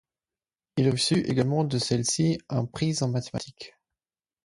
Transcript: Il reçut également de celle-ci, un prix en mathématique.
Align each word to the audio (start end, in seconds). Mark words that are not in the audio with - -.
Il 0.77 0.89
reçut 0.89 1.19
également 1.29 1.63
de 1.63 1.77
celle-ci, 1.77 2.39
un 2.49 2.65
prix 2.65 2.97
en 3.03 3.09
mathématique. 3.09 3.75